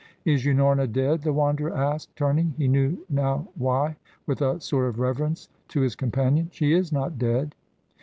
[0.25, 4.97] "Is Unorna dead?" the Wanderer asked, turning, he knew now why, with a sort of
[4.99, 6.49] reverence to his companion.
[6.51, 7.53] "She is not dead."